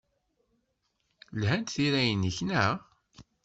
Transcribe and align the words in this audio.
Lhant 1.39 1.71
tira-nnek, 1.75 2.37
naɣ? 2.47 2.71